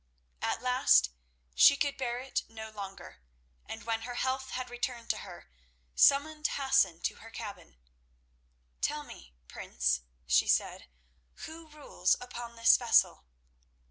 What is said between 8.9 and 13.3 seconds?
me, prince," she said, "who rules upon this vessel?"